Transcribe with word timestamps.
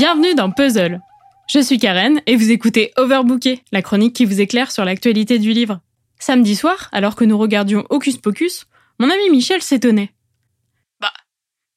Bienvenue 0.00 0.36
dans 0.36 0.52
Puzzle. 0.52 1.00
Je 1.48 1.58
suis 1.58 1.76
Karen 1.76 2.22
et 2.26 2.36
vous 2.36 2.52
écoutez 2.52 2.92
Overbooké, 2.96 3.64
la 3.72 3.82
chronique 3.82 4.14
qui 4.14 4.26
vous 4.26 4.40
éclaire 4.40 4.70
sur 4.70 4.84
l'actualité 4.84 5.40
du 5.40 5.50
livre. 5.50 5.80
Samedi 6.20 6.54
soir, 6.54 6.88
alors 6.92 7.16
que 7.16 7.24
nous 7.24 7.36
regardions 7.36 7.84
Hocus 7.90 8.16
Pocus, 8.16 8.66
mon 9.00 9.10
ami 9.10 9.28
Michel 9.28 9.60
s'étonnait. 9.60 10.14
Bah, 11.00 11.12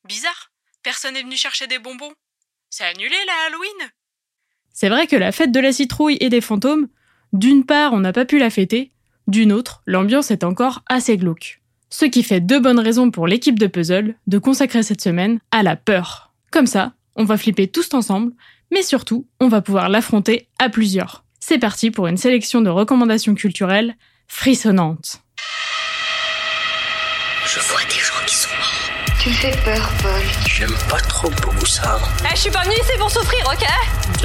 bizarre, 0.08 0.52
personne 0.84 1.16
n'est 1.16 1.24
venu 1.24 1.36
chercher 1.36 1.66
des 1.66 1.80
bonbons. 1.80 2.14
C'est 2.70 2.84
annulé 2.84 3.16
la 3.26 3.48
Halloween 3.48 3.90
C'est 4.72 4.90
vrai 4.90 5.08
que 5.08 5.16
la 5.16 5.32
fête 5.32 5.52
de 5.52 5.60
la 5.60 5.74
citrouille 5.74 6.18
et 6.20 6.30
des 6.30 6.42
fantômes, 6.42 6.90
d'une 7.34 7.66
part, 7.66 7.92
on 7.94 8.02
n'a 8.02 8.14
pas 8.14 8.26
pu 8.26 8.38
la 8.38 8.52
fêter, 8.52 8.92
d'une 9.26 9.52
autre, 9.52 9.82
l'ambiance 9.88 10.30
est 10.30 10.44
encore 10.44 10.84
assez 10.88 11.18
glauque. 11.18 11.60
Ce 11.90 12.06
qui 12.06 12.22
fait 12.22 12.40
deux 12.40 12.60
bonnes 12.60 12.80
raisons 12.80 13.10
pour 13.10 13.26
l'équipe 13.26 13.58
de 13.58 13.66
puzzle 13.66 14.14
de 14.28 14.38
consacrer 14.38 14.84
cette 14.84 15.02
semaine 15.02 15.40
à 15.50 15.64
la 15.64 15.76
peur. 15.76 16.36
Comme 16.52 16.68
ça, 16.68 16.94
on 17.16 17.24
va 17.26 17.38
flipper 17.38 17.68
tous 17.68 17.94
ensemble, 17.94 18.32
mais 18.72 18.84
surtout, 18.84 19.28
on 19.40 19.48
va 19.48 19.62
pouvoir 19.62 19.90
l'affronter 19.90 20.48
à 20.60 20.70
plusieurs. 20.70 21.24
C'est 21.40 21.58
parti 21.60 21.92
pour 21.92 22.08
une 22.08 22.18
sélection 22.18 22.62
de 22.62 22.70
recommandations 22.70 23.36
culturelles 23.36 23.96
frissonnantes. 24.28 25.22
Je 27.46 27.60
vois 27.60 27.84
des 27.84 27.96
gens 28.00 28.26
qui 28.26 28.36
sont 28.36 28.50
morts. 28.50 29.18
Tu 29.22 29.30
me 29.30 29.34
fais 29.34 29.52
peur, 29.66 29.92
Paul. 30.02 30.22
J'aime 30.48 30.76
pas 30.90 31.00
trop 31.02 31.30
beaucoup 31.42 31.66
ça. 31.66 32.00
Eh, 32.24 32.36
je 32.36 32.42
suis 32.42 32.52
pas 32.52 32.64
venue 32.64 32.76
ici 32.76 32.94
pour 32.98 33.12
souffrir, 33.12 33.44
ok 33.46 33.68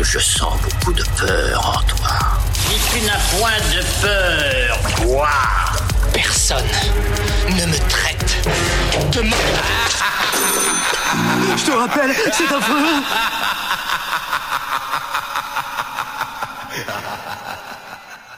Je 0.03 0.19
sens 0.19 0.61
beaucoup 0.63 0.93
de 0.93 1.03
peur 1.19 1.79
en 1.79 1.83
toi. 1.87 2.19
Si 2.55 2.79
tu 3.01 3.05
n'as 3.05 3.19
point 3.39 3.59
de 3.75 3.83
peur, 4.01 4.79
Toi 5.03 5.29
Personne 6.13 6.65
ne 7.51 7.67
me 7.67 7.89
traite 7.89 8.49
de 9.13 9.21
mort. 9.23 10.96
Je 11.57 11.65
te 11.65 11.71
rappelle, 11.71 12.13
c'est 12.33 12.55
affreux 12.55 13.03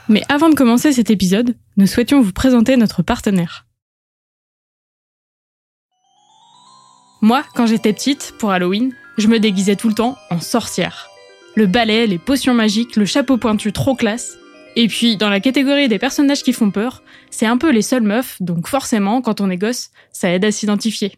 Mais 0.09 0.23
avant 0.27 0.49
de 0.49 0.55
commencer 0.55 0.91
cet 0.91 1.11
épisode, 1.11 1.55
nous 1.77 1.85
souhaitions 1.85 2.21
vous 2.21 2.33
présenter 2.33 2.75
notre 2.77 3.03
partenaire. 3.03 3.67
Moi, 7.21 7.43
quand 7.53 7.67
j'étais 7.67 7.93
petite, 7.93 8.33
pour 8.39 8.51
Halloween, 8.51 8.93
je 9.17 9.27
me 9.27 9.39
déguisais 9.39 9.75
tout 9.75 9.87
le 9.87 9.93
temps 9.93 10.17
en 10.31 10.39
sorcière. 10.39 11.09
Le 11.55 11.67
balai, 11.67 12.07
les 12.07 12.17
potions 12.17 12.53
magiques, 12.53 12.95
le 12.95 13.05
chapeau 13.05 13.37
pointu 13.37 13.71
trop 13.71 13.93
classe. 13.95 14.37
Et 14.75 14.87
puis, 14.87 15.17
dans 15.17 15.29
la 15.29 15.39
catégorie 15.39 15.89
des 15.89 15.99
personnages 15.99 16.43
qui 16.43 16.53
font 16.53 16.71
peur, 16.71 17.03
c'est 17.29 17.45
un 17.45 17.57
peu 17.57 17.69
les 17.69 17.81
seules 17.81 18.03
meufs, 18.03 18.41
donc 18.41 18.67
forcément, 18.67 19.21
quand 19.21 19.41
on 19.41 19.49
est 19.49 19.57
gosse, 19.57 19.89
ça 20.11 20.31
aide 20.31 20.45
à 20.45 20.51
s'identifier. 20.51 21.17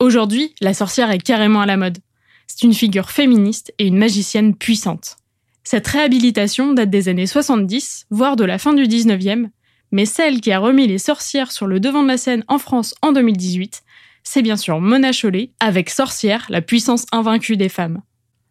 Aujourd'hui, 0.00 0.54
la 0.60 0.74
sorcière 0.74 1.10
est 1.10 1.18
carrément 1.18 1.60
à 1.60 1.66
la 1.66 1.76
mode. 1.76 1.98
C'est 2.46 2.62
une 2.62 2.74
figure 2.74 3.10
féministe 3.10 3.74
et 3.78 3.86
une 3.86 3.98
magicienne 3.98 4.54
puissante. 4.54 5.16
Cette 5.64 5.88
réhabilitation 5.88 6.72
date 6.72 6.88
des 6.88 7.08
années 7.08 7.26
70, 7.26 8.06
voire 8.10 8.36
de 8.36 8.44
la 8.44 8.58
fin 8.58 8.74
du 8.74 8.84
19e, 8.84 9.48
mais 9.90 10.06
celle 10.06 10.40
qui 10.40 10.52
a 10.52 10.60
remis 10.60 10.86
les 10.86 10.98
sorcières 10.98 11.50
sur 11.50 11.66
le 11.66 11.80
devant 11.80 12.02
de 12.04 12.08
la 12.08 12.16
scène 12.16 12.44
en 12.46 12.58
France 12.58 12.94
en 13.02 13.12
2018, 13.12 13.82
c'est 14.22 14.42
bien 14.42 14.56
sûr 14.56 14.80
Mona 14.80 15.10
Chollet, 15.12 15.50
avec 15.58 15.90
Sorcière, 15.90 16.46
la 16.48 16.62
puissance 16.62 17.06
invaincue 17.10 17.56
des 17.56 17.68
femmes. 17.68 18.02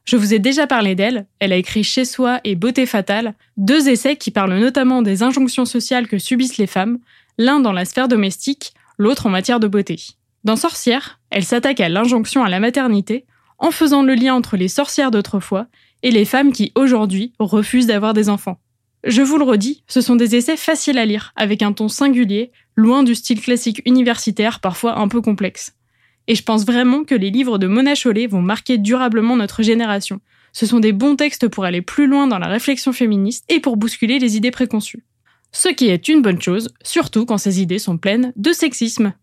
Je 0.03 0.17
vous 0.17 0.33
ai 0.33 0.39
déjà 0.39 0.67
parlé 0.67 0.95
d'elle, 0.95 1.27
elle 1.39 1.53
a 1.53 1.57
écrit 1.57 1.83
Chez 1.83 2.03
soi 2.03 2.41
et 2.43 2.55
Beauté 2.55 2.85
fatale, 2.85 3.35
deux 3.57 3.87
essais 3.87 4.15
qui 4.15 4.31
parlent 4.31 4.57
notamment 4.57 5.01
des 5.01 5.23
injonctions 5.23 5.65
sociales 5.65 6.07
que 6.07 6.17
subissent 6.17 6.57
les 6.57 6.67
femmes, 6.67 6.99
l'un 7.37 7.59
dans 7.59 7.73
la 7.73 7.85
sphère 7.85 8.07
domestique, 8.07 8.73
l'autre 8.97 9.27
en 9.27 9.29
matière 9.29 9.59
de 9.59 9.67
beauté. 9.67 9.97
Dans 10.47 10.55
Sorcière, 10.55 11.19
elle 11.29 11.43
s'attaque 11.43 11.81
à 11.81 11.89
l'injonction 11.89 12.41
à 12.41 12.47
la 12.47 12.61
maternité, 12.61 13.25
en 13.57 13.69
faisant 13.69 14.01
le 14.01 14.15
lien 14.15 14.33
entre 14.33 14.55
les 14.55 14.69
sorcières 14.69 15.11
d'autrefois 15.11 15.67
et 16.03 16.09
les 16.09 16.23
femmes 16.23 16.53
qui 16.53 16.71
aujourd'hui 16.75 17.33
refusent 17.37 17.87
d'avoir 17.87 18.13
des 18.13 18.29
enfants. 18.29 18.57
Je 19.03 19.21
vous 19.21 19.37
le 19.37 19.43
redis, 19.43 19.83
ce 19.89 19.99
sont 19.99 20.15
des 20.15 20.37
essais 20.37 20.55
faciles 20.55 20.99
à 20.99 21.05
lire, 21.05 21.33
avec 21.35 21.63
un 21.63 21.73
ton 21.73 21.89
singulier, 21.89 22.53
loin 22.77 23.03
du 23.03 23.13
style 23.13 23.41
classique 23.41 23.81
universitaire 23.85 24.61
parfois 24.61 24.97
un 24.99 25.09
peu 25.09 25.19
complexe. 25.19 25.75
Et 26.27 26.35
je 26.35 26.43
pense 26.43 26.65
vraiment 26.65 27.03
que 27.03 27.15
les 27.15 27.29
livres 27.29 27.57
de 27.57 27.67
Mona 27.67 27.93
Chollet 27.93 28.27
vont 28.27 28.41
marquer 28.41 28.77
durablement 28.77 29.35
notre 29.35 29.63
génération. 29.63 30.21
Ce 30.53 30.65
sont 30.65 30.79
des 30.79 30.93
bons 30.93 31.17
textes 31.17 31.49
pour 31.49 31.65
aller 31.65 31.81
plus 31.81 32.07
loin 32.07 32.25
dans 32.25 32.39
la 32.39 32.47
réflexion 32.47 32.93
féministe 32.93 33.43
et 33.49 33.59
pour 33.59 33.75
bousculer 33.75 34.17
les 34.17 34.37
idées 34.37 34.51
préconçues. 34.51 35.03
Ce 35.51 35.67
qui 35.67 35.89
est 35.89 36.07
une 36.07 36.21
bonne 36.21 36.41
chose, 36.41 36.69
surtout 36.83 37.25
quand 37.25 37.37
ces 37.37 37.61
idées 37.61 37.79
sont 37.79 37.97
pleines 37.97 38.31
de 38.37 38.53
sexisme. 38.53 39.13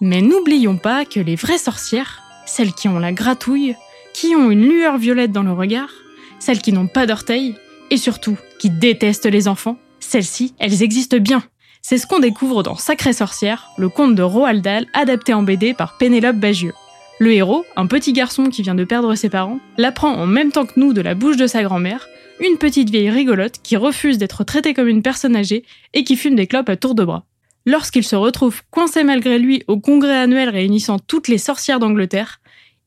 Mais 0.00 0.22
n'oublions 0.22 0.76
pas 0.76 1.04
que 1.04 1.20
les 1.20 1.34
vraies 1.34 1.58
sorcières, 1.58 2.22
celles 2.46 2.72
qui 2.72 2.88
ont 2.88 2.98
la 2.98 3.12
gratouille, 3.12 3.74
qui 4.14 4.36
ont 4.36 4.50
une 4.50 4.66
lueur 4.68 4.96
violette 4.96 5.32
dans 5.32 5.42
le 5.42 5.52
regard, 5.52 5.90
celles 6.38 6.62
qui 6.62 6.72
n'ont 6.72 6.86
pas 6.86 7.06
d'orteils, 7.06 7.56
et 7.90 7.96
surtout 7.96 8.36
qui 8.58 8.70
détestent 8.70 9.26
les 9.26 9.48
enfants, 9.48 9.78
celles-ci, 10.00 10.54
elles 10.58 10.82
existent 10.82 11.18
bien. 11.18 11.42
C'est 11.82 11.98
ce 11.98 12.06
qu'on 12.06 12.18
découvre 12.18 12.62
dans 12.62 12.76
Sacrée 12.76 13.12
sorcière, 13.12 13.70
le 13.76 13.88
conte 13.88 14.14
de 14.14 14.22
Roald 14.22 14.62
Dahl 14.62 14.86
adapté 14.92 15.34
en 15.34 15.42
BD 15.42 15.74
par 15.74 15.96
Pénélope 15.98 16.36
Bagieux. 16.36 16.74
Le 17.18 17.32
héros, 17.32 17.64
un 17.76 17.86
petit 17.86 18.12
garçon 18.12 18.44
qui 18.44 18.62
vient 18.62 18.74
de 18.76 18.84
perdre 18.84 19.14
ses 19.14 19.28
parents, 19.28 19.58
l'apprend 19.76 20.14
en 20.14 20.26
même 20.26 20.52
temps 20.52 20.66
que 20.66 20.78
nous 20.78 20.92
de 20.92 21.00
la 21.00 21.14
bouche 21.14 21.36
de 21.36 21.48
sa 21.48 21.62
grand-mère, 21.62 22.06
une 22.40 22.58
petite 22.58 22.90
vieille 22.90 23.10
rigolote 23.10 23.56
qui 23.62 23.76
refuse 23.76 24.18
d'être 24.18 24.44
traitée 24.44 24.74
comme 24.74 24.86
une 24.86 25.02
personne 25.02 25.34
âgée 25.34 25.64
et 25.94 26.04
qui 26.04 26.16
fume 26.16 26.36
des 26.36 26.46
clopes 26.46 26.68
à 26.68 26.76
tour 26.76 26.94
de 26.94 27.04
bras. 27.04 27.24
Lorsqu'il 27.68 28.02
se 28.02 28.16
retrouve 28.16 28.62
coincé 28.70 29.04
malgré 29.04 29.38
lui 29.38 29.62
au 29.66 29.78
congrès 29.78 30.16
annuel 30.16 30.48
réunissant 30.48 30.98
toutes 30.98 31.28
les 31.28 31.36
sorcières 31.36 31.78
d'Angleterre, 31.78 32.40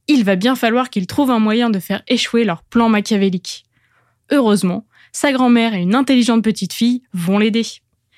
il 0.08 0.24
va 0.24 0.36
bien 0.36 0.56
falloir 0.56 0.90
qu'il 0.90 1.06
trouve 1.06 1.30
un 1.30 1.38
moyen 1.38 1.70
de 1.70 1.78
faire 1.78 2.02
échouer 2.08 2.46
leur 2.46 2.64
plan 2.64 2.90
machiavélique. 2.90 3.66
Heureusement, 4.32 4.88
sa 5.12 5.32
grand-mère 5.34 5.76
et 5.76 5.84
une 5.84 5.94
intelligente 5.94 6.44
petite 6.44 6.74
fille 6.74 7.04
vont 7.14 7.38
l'aider. 7.38 7.64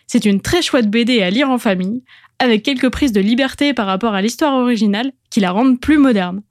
C'est 0.08 0.24
une 0.24 0.40
très 0.40 0.62
chouette 0.62 0.90
BD 0.90 1.22
à 1.22 1.32
lire 1.32 1.50
en 1.50 1.58
famille, 1.58 2.02
avec 2.40 2.64
quelques 2.64 2.90
prises 2.90 3.12
de 3.12 3.20
liberté 3.20 3.74
par 3.74 3.86
rapport 3.86 4.14
à 4.14 4.22
l'histoire 4.22 4.54
originale 4.54 5.12
qui 5.30 5.42
la 5.42 5.52
rendent 5.52 5.82
plus 5.82 5.98
moderne. 5.98 6.44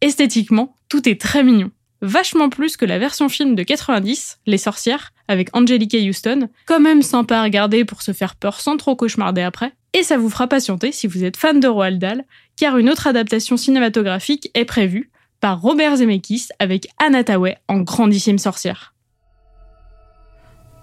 Esthétiquement, 0.00 0.74
tout 0.88 1.06
est 1.06 1.20
très 1.20 1.44
mignon. 1.44 1.70
Vachement 2.02 2.48
plus 2.48 2.76
que 2.76 2.86
la 2.86 2.98
version 2.98 3.28
film 3.28 3.54
de 3.54 3.62
90, 3.62 4.40
Les 4.46 4.58
Sorcières, 4.58 5.12
avec 5.28 5.54
Angelica 5.54 5.98
Houston, 5.98 6.48
quand 6.66 6.80
même 6.80 7.02
sympa 7.02 7.38
à 7.38 7.42
regarder 7.42 7.84
pour 7.84 8.02
se 8.02 8.12
faire 8.12 8.36
peur 8.36 8.60
sans 8.60 8.78
trop 8.78 8.96
cauchemarder 8.96 9.42
après, 9.42 9.72
et 9.92 10.02
ça 10.02 10.16
vous 10.16 10.30
fera 10.30 10.46
patienter 10.46 10.92
si 10.92 11.06
vous 11.06 11.24
êtes 11.24 11.36
fan 11.36 11.60
de 11.60 11.68
Roald 11.68 11.98
Dahl, 11.98 12.24
car 12.56 12.78
une 12.78 12.88
autre 12.88 13.06
adaptation 13.06 13.56
cinématographique 13.56 14.50
est 14.54 14.64
prévue 14.64 15.10
par 15.40 15.60
Robert 15.60 15.96
Zemeckis 15.96 16.48
avec 16.58 16.88
Anna 16.98 17.22
en 17.68 17.80
grandissime 17.80 18.38
sorcière. 18.38 18.94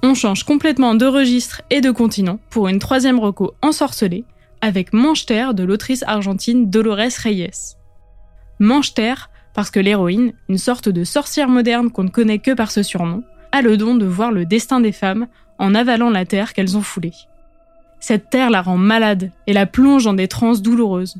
On 0.03 0.13
change 0.13 0.43
complètement 0.43 0.93
de 0.93 1.05
registre 1.05 1.61
et 1.69 1.81
de 1.81 1.91
continent 1.91 2.39
pour 2.49 2.67
une 2.67 2.79
troisième 2.79 3.19
reco 3.19 3.55
ensorcelée 3.61 4.25
avec 4.61 4.93
Manche-Terre 4.93 5.53
de 5.53 5.63
l'autrice 5.63 6.03
argentine 6.03 6.69
Dolores 6.69 7.17
Reyes. 7.23 7.75
Manche-Terre, 8.59 9.29
parce 9.57 9.71
que 9.71 9.79
l'héroïne, 9.79 10.33
une 10.49 10.59
sorte 10.59 10.87
de 10.87 11.03
sorcière 11.03 11.49
moderne 11.49 11.89
qu'on 11.89 12.03
ne 12.03 12.09
connaît 12.09 12.37
que 12.37 12.51
par 12.51 12.69
ce 12.69 12.83
surnom, 12.83 13.23
a 13.51 13.63
le 13.63 13.75
don 13.75 13.95
de 13.95 14.05
voir 14.05 14.31
le 14.31 14.45
destin 14.45 14.79
des 14.79 14.91
femmes 14.91 15.25
en 15.57 15.73
avalant 15.73 16.11
la 16.11 16.25
terre 16.25 16.53
qu'elles 16.53 16.77
ont 16.77 16.83
foulée. 16.83 17.13
Cette 17.99 18.29
terre 18.29 18.51
la 18.51 18.61
rend 18.61 18.77
malade 18.77 19.31
et 19.47 19.53
la 19.53 19.65
plonge 19.65 20.03
dans 20.03 20.13
des 20.13 20.27
transes 20.27 20.61
douloureuses. 20.61 21.15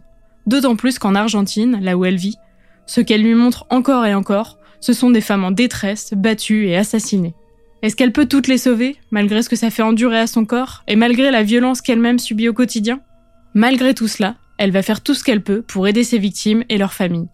D'autant 0.45 0.75
plus 0.75 0.99
qu'en 0.99 1.15
Argentine, 1.15 1.79
là 1.81 1.97
où 1.97 2.05
elle 2.05 2.17
vit, 2.17 2.37
ce 2.85 3.01
qu'elle 3.01 3.23
lui 3.23 3.33
montre 3.33 3.65
encore 3.71 4.05
et 4.05 4.13
encore, 4.13 4.59
ce 4.81 4.93
sont 4.93 5.09
des 5.09 5.21
femmes 5.21 5.43
en 5.43 5.49
détresse, 5.49 6.13
battues 6.15 6.67
et 6.67 6.77
assassinées. 6.77 7.33
Est-ce 7.81 7.95
qu'elle 7.95 8.13
peut 8.13 8.28
toutes 8.28 8.47
les 8.47 8.59
sauver, 8.59 8.97
malgré 9.09 9.41
ce 9.41 9.49
que 9.49 9.55
ça 9.55 9.72
fait 9.72 9.81
endurer 9.81 10.19
à 10.19 10.28
son 10.28 10.45
corps, 10.45 10.83
et 10.87 10.95
malgré 10.95 11.31
la 11.31 11.41
violence 11.41 11.81
qu'elle-même 11.81 12.19
subit 12.19 12.49
au 12.49 12.53
quotidien? 12.53 12.99
Malgré 13.55 13.95
tout 13.95 14.07
cela, 14.07 14.35
elle 14.59 14.69
va 14.69 14.83
faire 14.83 15.01
tout 15.01 15.16
ce 15.16 15.23
qu'elle 15.23 15.41
peut 15.41 15.63
pour 15.63 15.87
aider 15.87 16.03
ses 16.03 16.19
victimes 16.19 16.63
et 16.69 16.78
leurs 16.78 16.93
familles. 16.93 17.29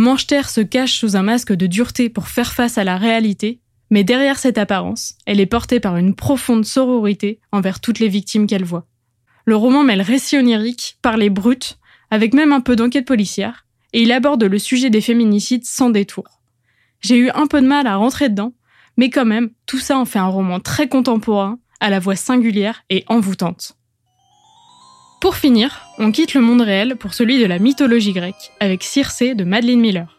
Mancheterre 0.00 0.48
se 0.48 0.60
cache 0.60 0.96
sous 0.96 1.16
un 1.16 1.24
masque 1.24 1.52
de 1.52 1.66
dureté 1.66 2.08
pour 2.08 2.28
faire 2.28 2.52
face 2.52 2.78
à 2.78 2.84
la 2.84 2.96
réalité, 2.96 3.58
mais 3.90 4.04
derrière 4.04 4.38
cette 4.38 4.56
apparence, 4.56 5.16
elle 5.26 5.40
est 5.40 5.46
portée 5.46 5.80
par 5.80 5.96
une 5.96 6.14
profonde 6.14 6.64
sororité 6.64 7.40
envers 7.50 7.80
toutes 7.80 7.98
les 7.98 8.06
victimes 8.06 8.46
qu'elle 8.46 8.64
voit. 8.64 8.86
Le 9.44 9.56
roman 9.56 9.82
mêle 9.82 10.00
récit 10.00 10.38
onirique, 10.38 10.98
parler 11.02 11.30
brut, 11.30 11.80
avec 12.12 12.32
même 12.32 12.52
un 12.52 12.60
peu 12.60 12.76
d'enquête 12.76 13.08
policière, 13.08 13.66
et 13.92 14.02
il 14.02 14.12
aborde 14.12 14.44
le 14.44 14.58
sujet 14.60 14.88
des 14.88 15.00
féminicides 15.00 15.64
sans 15.64 15.90
détour. 15.90 16.42
J'ai 17.00 17.16
eu 17.16 17.30
un 17.30 17.48
peu 17.48 17.60
de 17.60 17.66
mal 17.66 17.88
à 17.88 17.96
rentrer 17.96 18.28
dedans, 18.28 18.52
mais 18.98 19.10
quand 19.10 19.26
même, 19.26 19.50
tout 19.66 19.80
ça 19.80 19.98
en 19.98 20.04
fait 20.04 20.20
un 20.20 20.28
roman 20.28 20.60
très 20.60 20.88
contemporain, 20.88 21.58
à 21.80 21.90
la 21.90 21.98
voix 21.98 22.14
singulière 22.14 22.84
et 22.88 23.04
envoûtante. 23.08 23.77
Pour 25.20 25.34
finir, 25.34 25.80
on 25.98 26.12
quitte 26.12 26.34
le 26.34 26.40
monde 26.40 26.60
réel 26.60 26.94
pour 26.94 27.12
celui 27.12 27.40
de 27.40 27.44
la 27.44 27.58
mythologie 27.58 28.12
grecque, 28.12 28.52
avec 28.60 28.84
Circé 28.84 29.34
de 29.34 29.42
Madeleine 29.42 29.80
Miller. 29.80 30.16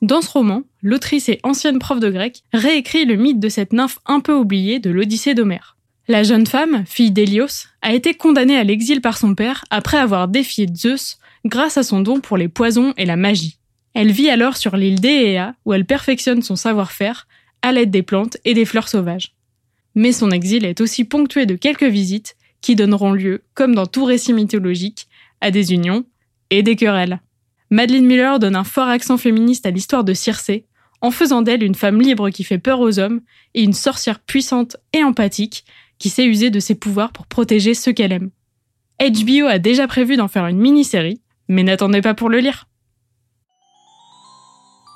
Dans 0.00 0.22
ce 0.22 0.30
roman, 0.30 0.62
l'autrice 0.80 1.28
et 1.28 1.38
ancienne 1.42 1.78
prof 1.78 2.00
de 2.00 2.08
grec 2.08 2.42
réécrit 2.54 3.04
le 3.04 3.16
mythe 3.16 3.40
de 3.40 3.50
cette 3.50 3.74
nymphe 3.74 3.98
un 4.06 4.20
peu 4.20 4.32
oubliée 4.32 4.78
de 4.78 4.88
l'Odyssée 4.88 5.34
d'Homère. 5.34 5.76
La 6.06 6.22
jeune 6.22 6.46
femme, 6.46 6.84
fille 6.86 7.10
d'Hélios, 7.10 7.66
a 7.82 7.92
été 7.92 8.14
condamnée 8.14 8.56
à 8.56 8.64
l'exil 8.64 9.02
par 9.02 9.18
son 9.18 9.34
père 9.34 9.66
après 9.68 9.98
avoir 9.98 10.28
défié 10.28 10.66
Zeus 10.74 11.18
grâce 11.44 11.76
à 11.76 11.82
son 11.82 12.00
don 12.00 12.20
pour 12.20 12.38
les 12.38 12.48
poisons 12.48 12.94
et 12.96 13.04
la 13.04 13.16
magie. 13.16 13.58
Elle 13.92 14.12
vit 14.12 14.30
alors 14.30 14.56
sur 14.56 14.76
l'île 14.76 15.00
d'Eea 15.00 15.52
où 15.66 15.74
elle 15.74 15.84
perfectionne 15.84 16.40
son 16.40 16.56
savoir-faire 16.56 17.26
à 17.60 17.72
l'aide 17.72 17.90
des 17.90 18.02
plantes 18.02 18.38
et 18.46 18.54
des 18.54 18.64
fleurs 18.64 18.88
sauvages. 18.88 19.34
Mais 19.94 20.12
son 20.12 20.30
exil 20.30 20.64
est 20.64 20.80
aussi 20.80 21.04
ponctué 21.04 21.44
de 21.44 21.56
quelques 21.56 21.82
visites 21.82 22.36
qui 22.60 22.76
donneront 22.76 23.12
lieu, 23.12 23.42
comme 23.54 23.74
dans 23.74 23.86
tout 23.86 24.04
récit 24.04 24.32
mythologique, 24.32 25.08
à 25.40 25.50
des 25.50 25.72
unions 25.72 26.04
et 26.50 26.62
des 26.62 26.76
querelles. 26.76 27.20
Madeleine 27.70 28.06
Miller 28.06 28.38
donne 28.38 28.56
un 28.56 28.64
fort 28.64 28.88
accent 28.88 29.18
féministe 29.18 29.66
à 29.66 29.70
l'histoire 29.70 30.04
de 30.04 30.14
Circé, 30.14 30.66
en 31.00 31.10
faisant 31.10 31.42
d'elle 31.42 31.62
une 31.62 31.74
femme 31.74 32.00
libre 32.00 32.30
qui 32.30 32.44
fait 32.44 32.58
peur 32.58 32.80
aux 32.80 32.98
hommes 32.98 33.20
et 33.54 33.62
une 33.62 33.72
sorcière 33.72 34.20
puissante 34.20 34.76
et 34.92 35.04
empathique 35.04 35.64
qui 35.98 36.08
sait 36.08 36.26
user 36.26 36.50
de 36.50 36.60
ses 36.60 36.74
pouvoirs 36.74 37.12
pour 37.12 37.26
protéger 37.26 37.74
ceux 37.74 37.92
qu'elle 37.92 38.12
aime. 38.12 38.30
HBO 39.00 39.46
a 39.46 39.58
déjà 39.58 39.86
prévu 39.86 40.16
d'en 40.16 40.28
faire 40.28 40.46
une 40.46 40.58
mini-série, 40.58 41.20
mais 41.48 41.62
n'attendez 41.62 42.02
pas 42.02 42.14
pour 42.14 42.28
le 42.28 42.38
lire. 42.38 42.66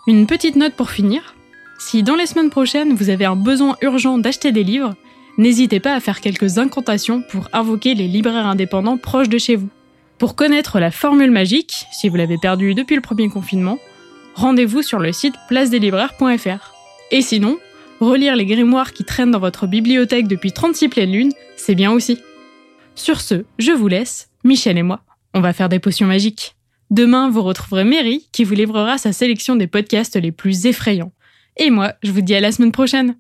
Une 0.09 0.27
petite 0.27 0.57
note 0.57 0.75
pour 0.75 0.91
finir. 0.91 1.37
Si 1.79 2.03
dans 2.03 2.17
les 2.17 2.27
semaines 2.27 2.51
prochaines 2.51 2.95
vous 2.95 3.11
avez 3.11 3.25
un 3.25 3.37
besoin 3.37 3.77
urgent 3.83 4.19
d'acheter 4.19 4.51
des 4.51 4.65
livres, 4.65 4.95
n'hésitez 5.39 5.81
pas 5.81 5.95
à 5.95 6.01
faire 6.01 6.21
quelques 6.21 6.59
incantations 6.59 7.23
pour 7.23 7.49
invoquer 7.53 7.95
les 7.95 8.09
libraires 8.09 8.47
indépendants 8.47 8.97
proches 8.97 9.29
de 9.29 9.39
chez 9.39 9.57
vous. 9.57 9.69
Pour 10.19 10.37
connaître 10.37 10.79
la 10.79 10.91
formule 10.91 11.31
magique, 11.31 11.85
si 11.93 12.09
vous 12.09 12.17
l'avez 12.17 12.39
perdue 12.39 12.75
depuis 12.75 12.95
le 12.95 13.03
premier 13.03 13.29
confinement, 13.29 13.79
rendez-vous 14.35 14.83
sur 14.83 14.99
le 14.99 15.13
site 15.13 15.35
placedeslibraires.fr. 15.49 16.73
Et 17.11 17.23
sinon, 17.23 17.59
relire 18.01 18.37
les 18.37 18.47
grimoires 18.47 18.93
qui 18.93 19.05
traînent 19.05 19.31
dans 19.31 19.39
votre 19.39 19.67
bibliothèque 19.67 20.29
depuis 20.29 20.53
36 20.53 20.89
pleines 20.89 21.13
lunes, 21.13 21.33
c'est 21.57 21.75
bien 21.75 21.93
aussi. 21.93 22.19
Sur 22.95 23.21
ce, 23.21 23.45
je 23.59 23.73
vous 23.73 23.89
laisse, 23.89 24.31
Michel 24.45 24.79
et 24.79 24.83
moi, 24.83 25.01
on 25.35 25.41
va 25.41 25.53
faire 25.53 25.69
des 25.69 25.79
potions 25.79 26.07
magiques. 26.07 26.55
Demain, 26.91 27.31
vous 27.31 27.43
retrouverez 27.43 27.85
Mary 27.85 28.29
qui 28.33 28.45
vous 28.45 28.55
livrera 28.55 28.99
sa 28.99 29.13
sélection 29.13 29.57
des 29.57 29.67
podcasts 29.67 30.17
les 30.17 30.33
plus 30.33 30.67
effrayants. 30.67 31.13
Et 31.57 31.71
moi, 31.71 31.95
je 32.03 32.13
vous 32.13 32.21
dis 32.21 32.35
à 32.35 32.41
la 32.41 32.53
semaine 32.53 32.73
prochaine. 32.73 33.17